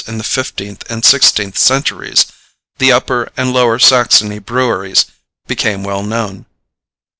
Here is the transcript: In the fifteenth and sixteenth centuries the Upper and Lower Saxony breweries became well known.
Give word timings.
In 0.07 0.17
the 0.17 0.23
fifteenth 0.23 0.83
and 0.89 1.05
sixteenth 1.05 1.59
centuries 1.59 2.25
the 2.79 2.91
Upper 2.91 3.31
and 3.37 3.53
Lower 3.53 3.77
Saxony 3.77 4.39
breweries 4.39 5.05
became 5.45 5.83
well 5.83 6.01
known. 6.01 6.47